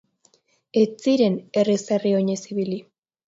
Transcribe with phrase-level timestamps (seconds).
[0.83, 2.81] Ez ziren herriz herri oinez ibili.